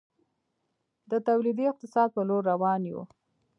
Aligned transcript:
د 1.11 1.13
تولیدي 1.27 1.65
اقتصاد 1.71 2.09
په 2.15 2.21
لور 2.29 2.43
روان 2.51 2.81
یو؟ 2.91 3.01